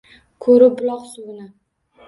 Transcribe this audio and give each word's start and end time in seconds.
Ko‘rib 0.45 0.73
buloq 0.81 1.05
suvini 1.13 1.49